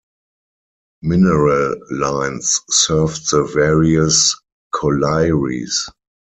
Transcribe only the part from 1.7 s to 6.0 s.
lines served the various collieries.